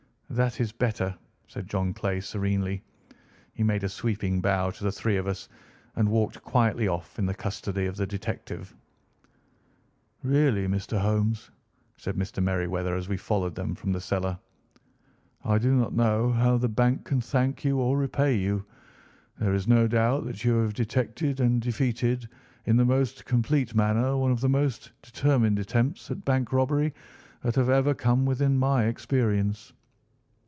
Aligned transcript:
"That 0.33 0.61
is 0.61 0.71
better," 0.71 1.13
said 1.49 1.67
John 1.67 1.93
Clay 1.93 2.21
serenely. 2.21 2.81
He 3.53 3.63
made 3.63 3.83
a 3.83 3.89
sweeping 3.89 4.39
bow 4.39 4.71
to 4.71 4.83
the 4.85 4.89
three 4.93 5.17
of 5.17 5.27
us 5.27 5.49
and 5.97 6.07
walked 6.07 6.41
quietly 6.41 6.87
off 6.87 7.19
in 7.19 7.25
the 7.25 7.33
custody 7.33 7.85
of 7.85 7.97
the 7.97 8.07
detective. 8.07 8.73
"Really, 10.23 10.67
Mr. 10.69 10.97
Holmes," 11.01 11.51
said 11.97 12.15
Mr. 12.15 12.41
Merryweather 12.41 12.95
as 12.95 13.09
we 13.09 13.17
followed 13.17 13.55
them 13.55 13.75
from 13.75 13.91
the 13.91 13.99
cellar, 13.99 14.39
"I 15.43 15.57
do 15.57 15.75
not 15.75 15.93
know 15.93 16.31
how 16.31 16.55
the 16.55 16.69
bank 16.69 17.03
can 17.03 17.19
thank 17.19 17.65
you 17.65 17.79
or 17.81 17.97
repay 17.97 18.33
you. 18.35 18.63
There 19.37 19.53
is 19.53 19.67
no 19.67 19.85
doubt 19.85 20.23
that 20.27 20.45
you 20.45 20.55
have 20.59 20.73
detected 20.73 21.41
and 21.41 21.61
defeated 21.61 22.29
in 22.63 22.77
the 22.77 22.85
most 22.85 23.25
complete 23.25 23.75
manner 23.75 24.15
one 24.15 24.31
of 24.31 24.39
the 24.39 24.47
most 24.47 24.93
determined 25.01 25.59
attempts 25.59 26.09
at 26.09 26.23
bank 26.23 26.53
robbery 26.53 26.93
that 27.41 27.55
have 27.55 27.69
ever 27.69 27.93
come 27.93 28.25
within 28.25 28.57
my 28.57 28.85
experience." 28.85 29.73